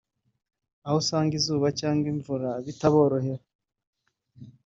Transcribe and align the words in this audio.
aho 0.85 0.95
usanga 1.01 1.33
izuba 1.39 1.67
cyangwa 1.79 2.05
imvura 2.13 2.49
bitaborohera 2.65 3.43